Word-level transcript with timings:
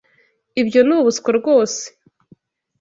Ibyo 0.61 0.79
ni 0.83 0.93
ubuswa 0.97 1.29
rwose! 1.39 1.81